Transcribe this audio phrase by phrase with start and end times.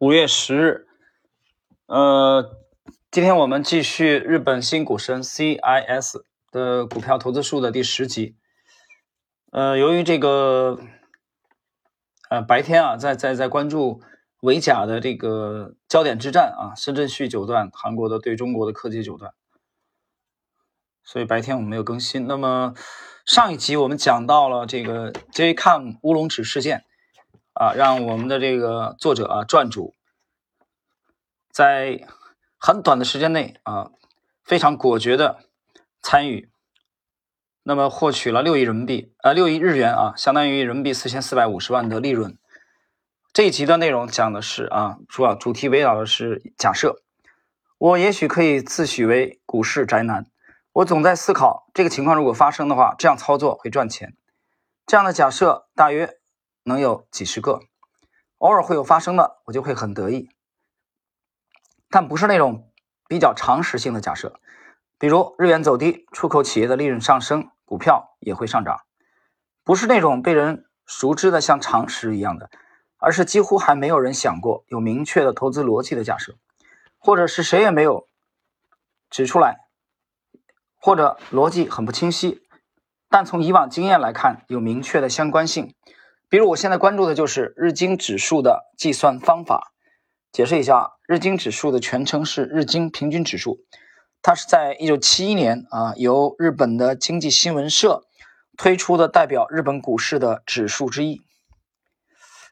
[0.00, 0.86] 五月十日，
[1.84, 2.56] 呃，
[3.10, 8.34] 今天我们继续日本新股神 CIS 的股票投资术的第十集。
[9.52, 10.78] 呃，由于这个，
[12.30, 14.00] 呃，白天啊，在在在关注
[14.40, 19.34] 维甲的这个焦点之战啊，深圳旭九段，韩国的对中国的科技九段，
[21.04, 22.26] 所以白天我们没有更新。
[22.26, 22.72] 那么
[23.26, 26.86] 上一集我们讲到了这个 JCOM 乌龙指事件。
[27.60, 29.94] 啊，让我们的这个作者啊，撰主，
[31.52, 32.06] 在
[32.56, 33.90] 很短的时间内啊，
[34.42, 35.40] 非常果决的
[36.00, 36.50] 参与，
[37.62, 42.38] 那么获取了六亿人民币，呃，六亿日元啊，相当于人民币四千四百五十万的利润。
[43.30, 47.02] 这一集的内容讲的是啊，主要主题围绕的是假设，
[47.76, 50.24] 我也许可以自诩为股市宅男，
[50.72, 54.16] 我总在思考这个情况如果发生的话，这样操作会赚钱。
[54.86, 56.19] 这样的假设大约。
[56.70, 57.60] 能有几十个，
[58.38, 60.30] 偶尔会有发生的，我就会很得意。
[61.90, 62.72] 但不是那种
[63.08, 64.40] 比较常识性的假设，
[64.96, 68.82] 比如日元走低，出口企业的利润上升，股票也会上涨，
[69.64, 72.48] 不是那种被人熟知的像常识一样的，
[72.98, 76.36] 而是几乎还没有人想过有明确的投资逻辑的假设，
[76.96, 78.06] 或者是谁也没有
[79.10, 79.66] 指出来，
[80.76, 82.46] 或者逻辑很不清晰，
[83.08, 85.74] 但从以往经验来看有明确的相关性。
[86.30, 89.72] 比如我现在关注的就是日经指数的计算方法。
[90.32, 93.58] 解释一下，日经指数的全称是日经平均指数，
[94.22, 98.04] 它是在一九七一年啊，由日本的经济新闻社
[98.56, 101.20] 推出的代表日本股市的指数之一。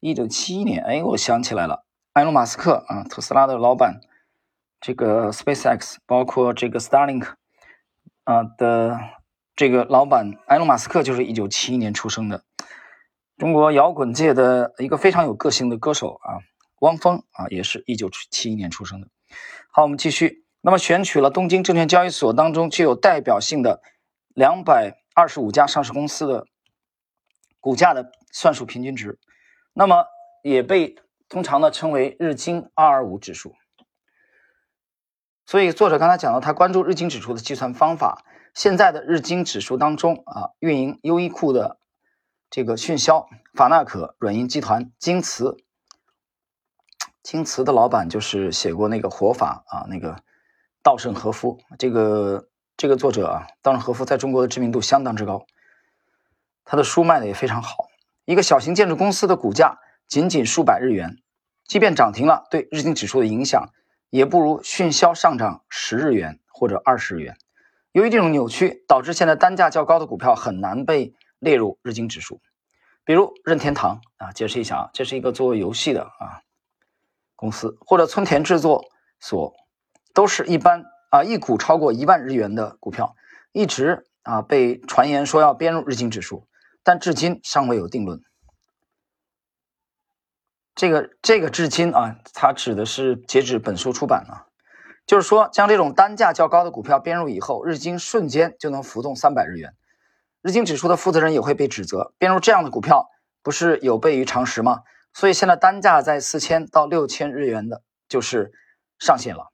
[0.00, 4.02] 一九七一年，哎，我想起来了，埃隆·马斯克啊，特斯拉的老板，
[4.78, 7.26] 这个 SpaceX，包括这个 Starlink
[8.24, 9.00] 啊的
[9.56, 12.44] 这个老板埃隆·马斯克就是一九七一年出生的。
[13.42, 16.38] 中国摇滚界的一个非常有个性的歌手啊，
[16.78, 19.08] 汪峰啊，也是一九七一年出生的。
[19.72, 20.44] 好，我们继续。
[20.60, 23.82] 那么选取了东京证券交易所当中具有代表性的
[24.28, 26.46] 两百二十五家上市公司的
[27.58, 29.18] 股价的算术平均值，
[29.72, 30.04] 那么
[30.44, 30.94] 也被
[31.28, 33.56] 通常呢称为日经二二五指数。
[35.46, 38.24] 所以作者刚才讲到，他关注日经指数的计算方法。
[38.54, 41.81] 现在的日经指数当中啊，运营优衣库的。
[42.52, 45.56] 这个迅销、法纳可、软银集团、京瓷，
[47.22, 50.22] 京瓷的老板就是写过那个活法啊，那个
[50.82, 51.58] 稻盛和夫。
[51.78, 55.46] 这个这个作者啊，稻盛和夫在中国的知名度相当之高，
[56.66, 57.86] 他的书卖的也非常好。
[58.26, 61.16] 一个小型建筑公司的股价仅仅数百日元，
[61.64, 63.70] 即便涨停了，对日经指数的影响
[64.10, 67.34] 也不如迅销上涨十日元或者二十日元。
[67.92, 71.14] 由于这种扭曲，导致现在单价较高的股票很难被。
[71.42, 72.40] 列入日经指数，
[73.04, 76.40] 比如任天堂啊，解释一下啊，这是一个做游戏的啊
[77.34, 78.84] 公司，或者村田制作
[79.18, 79.52] 所，
[80.14, 83.16] 都是一般啊一股超过一万日元的股票，
[83.50, 86.46] 一直啊被传言说要编入日经指数，
[86.84, 88.22] 但至今尚未有定论。
[90.76, 94.46] 这个这个至今啊，它指的是截止本书出版啊，
[95.06, 99.74] 就是说将这种单价较高的股票编入以后，日经瞬间就能浮动三百日元。
[100.42, 103.08] 日经指数的负责人也会被指责编入这样的股票，
[103.42, 104.82] 不是有悖于常识吗？
[105.14, 108.52] 所以现在单价在四千到六千日元的就是
[108.98, 109.52] 上限了。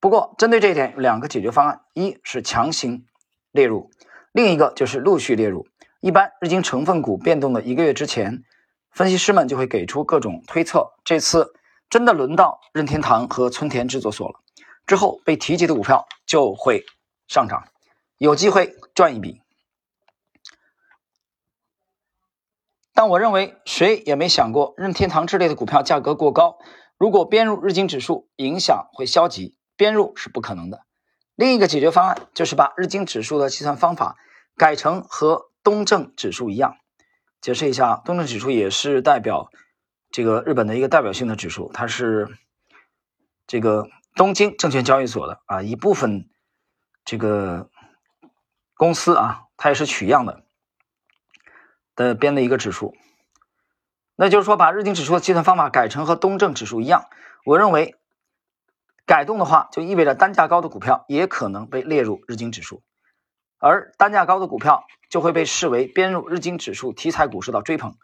[0.00, 3.04] 不过针对这一点，有两个解决方案：一是强行
[3.50, 3.90] 列入，
[4.32, 5.68] 另一个就是陆续列入。
[6.00, 8.42] 一般日经成分股变动的一个月之前，
[8.90, 10.94] 分析师们就会给出各种推测。
[11.04, 11.52] 这次
[11.90, 14.40] 真的轮到任天堂和村田制作所了，
[14.86, 16.82] 之后被提及的股票就会
[17.28, 17.68] 上涨，
[18.16, 19.41] 有机会赚一笔。
[22.94, 26.58] 但我认为谁也没想过任天堂之类的股票价格过高，
[26.98, 30.82] 如果编入日经指数，影响会消极，编入是不可能的。
[31.34, 34.16] 另一个解决方案就是把日经指数的计算方法
[34.56, 36.76] 改成和东证指数一样。
[37.40, 39.50] 解释一下，东证指数也是代表
[40.10, 42.28] 这个日本的一个代表性的指数，它是
[43.46, 46.28] 这个东京证券交易所的啊一部分
[47.04, 47.70] 这个
[48.76, 50.44] 公司啊，它也是取样的。
[51.94, 52.94] 的编的一个指数，
[54.16, 57.06] 那就是说把日经指数的计算方法改成和东证指数一样。
[57.44, 57.96] 我认为
[59.04, 62.82] 改动的话，就意味着单价高的股票也可能被列入日经指数，
[63.58, 67.96] 而单价高的股票就会被视为编入日经指数题材股市的追捧。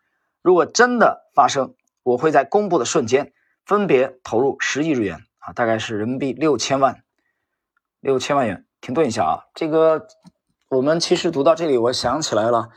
[0.42, 3.32] 如果真的发生，我会在公布的瞬间
[3.64, 7.02] 分别投入十亿日元啊，大概是人民币六千万，
[8.00, 8.66] 六千万元。
[8.80, 10.06] 停顿一下啊，这个
[10.68, 12.70] 我们其实读到这里，我想起来了。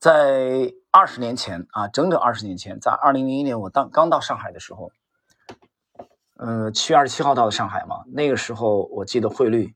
[0.00, 4.90] 在二十年前啊，整整二十年前，在二零零一年我当刚到上海的时候，
[6.38, 9.74] 呃，七月二十七号到的上海嘛，那个时候我记得汇率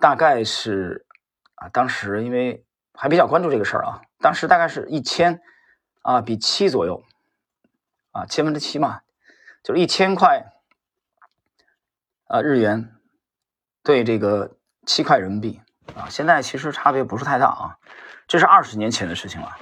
[0.00, 1.06] 大概是
[1.54, 5.40] 啊，当时因为还比较关注这个事儿啊，当时大概是一千
[6.02, 7.04] 啊，比七左右
[8.10, 9.02] 啊，千分之七嘛，
[9.62, 10.52] 就是一千块
[12.26, 12.96] 啊日元
[13.84, 14.56] 对这个
[14.86, 15.60] 七块人民币
[15.94, 17.78] 啊，现在其实差别不是太大啊，
[18.26, 19.56] 这是二十年前的事情了。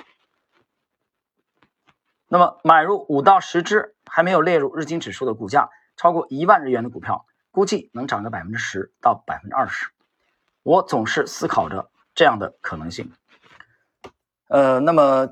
[2.28, 5.70] 那么买入五到十只还没有列入日经指数的股价。
[5.96, 9.88] 超过一万日元的股票，估计能涨个百分之十到百分之二十。
[10.62, 13.12] 我总是思考着这样的可能性。
[14.48, 15.28] 呃，那么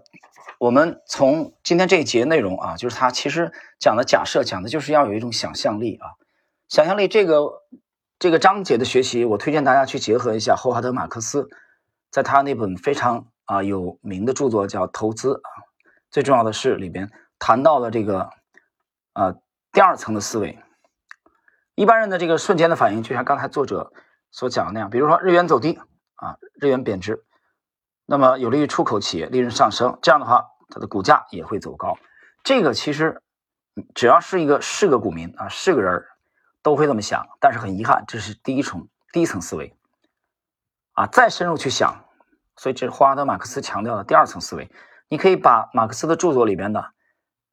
[0.58, 6.20] 我们从今天这一节内容啊，就是他其实讲的假设，讲的就是要有一种想象力啊。
[6.68, 7.62] 想象力这个
[8.18, 11.48] 这个章节的学习，我推荐大家去结合一下霍华德·马克思
[12.10, 15.50] 在他那本非常啊有名的著作叫《投资》啊。
[16.10, 18.30] 最重要的是里边谈到了这个
[19.12, 19.34] 啊。
[19.70, 20.58] 第二层的思维，
[21.74, 23.92] 一般人的这个瞬间的反应，就像刚才作者
[24.30, 25.78] 所讲的那样，比如说日元走低
[26.16, 27.22] 啊，日元贬值，
[28.06, 31.98] 那么有利于出口企业利润上升，这样的话，它的股价也会走高。
[32.42, 33.22] 这个其实
[33.94, 36.02] 只要是一个是个股民啊，是个人
[36.62, 37.28] 都会这么想。
[37.38, 39.76] 但是很遗憾，这是第一重第一层思维
[40.98, 42.04] 啊，再深入去想，
[42.56, 44.68] 所以这是霍华德·马克思强调的第二层思维。
[45.08, 46.92] 你可以把马克思的著作里边的，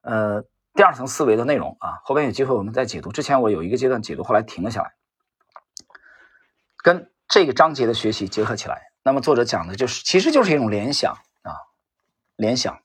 [0.02, 0.44] 呃。
[0.78, 3.10] 第二层思维的内容啊，后边有机会我们再解读。
[3.14, 4.94] 之前我有一个阶段解读，后来停了下来。
[6.84, 11.14] 跟这个章节的学习结合起来，那么作者讲的就是，其实就是一种联想
[11.44, 11.56] 啊，
[12.36, 12.78] 联想。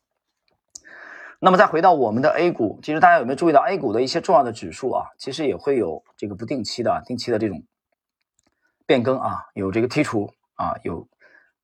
[1.41, 5.07] 那么再回到我们的 A 股，其实大家有没有注意到 A 股的一些重要的指数啊？
[5.19, 7.65] 其实也会有这个不定期的、定期的这种
[8.87, 11.09] 变更啊，有这个剔除啊，有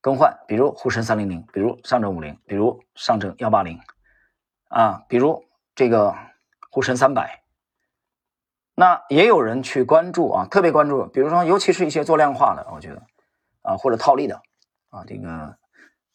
[0.01, 3.79] 更换，比如沪深三零零，比如上证五零，比如上证幺八零
[4.69, 5.43] 啊，比如。
[5.79, 6.15] 这个
[6.71, 7.43] 沪深三百，
[8.73, 13.03] 那也有人去关注啊，特别关注，比如说，尤其是一些做量化的，我觉得
[13.61, 14.41] 啊，或者套利的
[14.89, 15.55] 啊，这个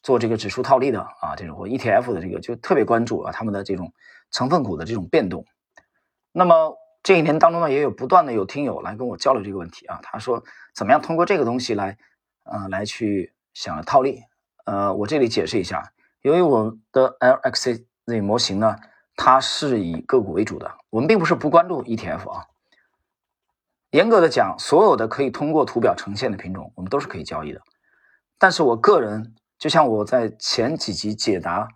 [0.01, 3.93] 做这个指数套利的啊，这种或 ETF 的这个，就特别关注啊，他们的这种
[4.31, 5.45] 成分股的这种变动。
[6.33, 10.43] 那么这一年当中呢，也有不断的有听友来跟我交流这个问题啊，他说
[10.75, 11.97] 怎么样通过这个东西来，
[12.43, 14.23] 呃，来去想套利？
[14.65, 17.83] 呃，我这里解释一下，由于我的 LXZ
[18.21, 18.75] 模型呢。
[19.15, 22.47] 它是以个股为主的，我们并不是不关注 ETF 啊。
[23.91, 27.61] 严格的讲，所有的可以通过图表呈现的品种，我们都是可以交易的。
[28.39, 31.67] 但是我个人，就像我在前几集解答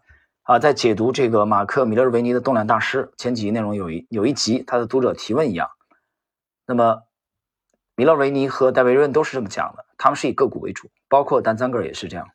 [0.41, 5.69] 啊，在解读这个马克·米勒维尼的动量大师前几集内容有一有一集他的读者提问一样，
[6.65, 7.03] 那么
[7.97, 12.29] 米勒维尼和戴维润都是这么讲的，他们是以个股为主，包括丹赞格尔也是这样，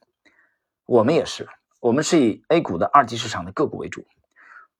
[0.86, 1.48] 我们也是，
[1.78, 4.04] 我们是以 A 股的二级市场的个股为主。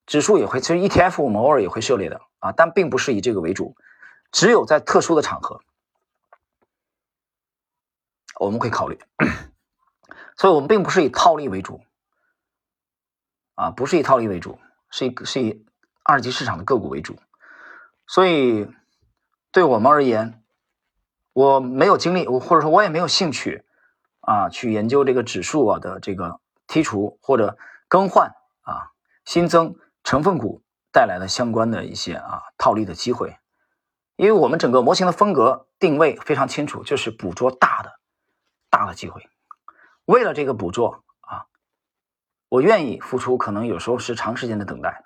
[0.06, 3.76] 指数也会，其实 ETF 我们偶尔也会涉猎的啊，但并不是以这个为主，
[4.32, 5.60] 只有在特殊的场合
[8.40, 8.98] 我们会考虑，
[10.36, 11.80] 所以我们并不是以套利为主
[13.54, 14.58] 啊，不是以套利为主，
[14.90, 15.64] 是以是以
[16.02, 17.16] 二级市场的个股为主，
[18.08, 18.68] 所以
[19.52, 20.41] 对我们而言，
[21.32, 23.64] 我没有精力，我或者说我也没有兴趣
[24.20, 27.56] 啊，去研究这个指数啊的这个剔除或者
[27.88, 28.32] 更换
[28.62, 28.92] 啊
[29.24, 29.76] 新增。
[30.04, 33.38] 成分股带来的相关的一些啊套利的机会，
[34.16, 37.92] 因为我们整个模型的风格定位非常清楚，就是捕捉大的
[38.68, 39.24] 大的机会。
[40.06, 41.46] 为了这个捕捉啊，
[42.48, 45.04] 我愿意付出，可能有时候是长时间的等待。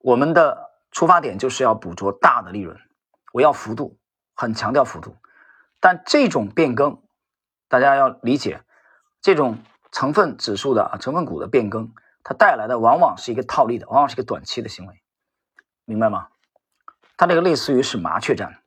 [0.00, 2.78] 我们的出发点就是要捕捉大的利润，
[3.32, 3.96] 我要幅度，
[4.42, 5.16] 很强调幅度。
[5.78, 7.00] 但这种变更，
[7.68, 8.62] 大家要理解，
[9.20, 9.58] 这种
[9.90, 11.94] 成分指数的啊成分股的变更。
[12.24, 15.02] 它带来的往往是一个套利的，往往是一个短期的行为，
[15.84, 16.28] 明白吗？
[17.16, 18.62] 它这个类似于是麻雀战，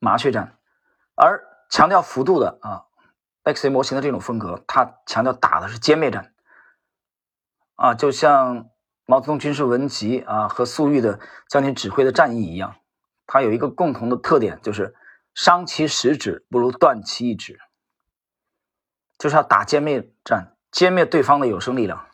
[0.00, 0.58] 麻雀战，
[1.14, 2.86] 而强调幅度的啊
[3.44, 6.34] ，XA 模型的这种风格，它强调打的是歼灭战，
[7.76, 8.70] 啊，就像
[9.06, 12.74] 毛泽东军事文集啊和粟裕的将军指挥的战役一样，
[13.26, 14.94] 它有一个共同的特点，就是
[15.34, 17.58] 伤其十指不如断其一指，
[19.18, 20.50] 就是要打歼灭战。
[20.72, 22.04] 歼灭对方的有生力量，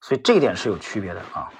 [0.00, 1.52] 所以这一点是有区别的啊。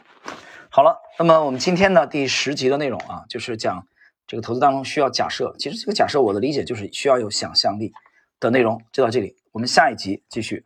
[0.71, 3.87] 好了，那么我们今天呢第十集的内容啊，就是讲
[4.27, 5.55] 这个投资当中需要假设。
[5.59, 7.93] 其实这个假设我的理解就是需要有想象力
[8.41, 8.83] 的内容。
[8.91, 10.65] 就到这里，我们下一集继续。